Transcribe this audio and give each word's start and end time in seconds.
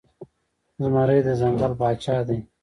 زمری 0.81 1.19
د 1.27 1.29
ځنګل 1.39 1.71
پاچا 1.79 2.15
بلل 2.15 2.25
کیږي 2.25 2.39